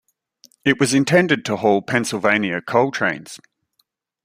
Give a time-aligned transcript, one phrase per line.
[0.65, 3.39] It was intended to haul Pennsylvania coal trains.